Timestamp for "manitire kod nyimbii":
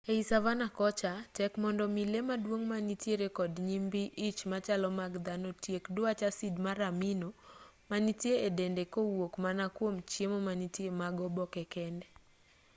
2.71-4.13